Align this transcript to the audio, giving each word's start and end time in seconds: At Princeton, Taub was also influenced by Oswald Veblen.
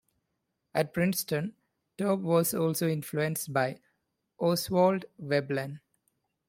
At 0.73 0.93
Princeton, 0.95 1.53
Taub 1.95 2.21
was 2.23 2.55
also 2.55 2.87
influenced 2.87 3.53
by 3.53 3.77
Oswald 4.39 5.05
Veblen. 5.19 5.79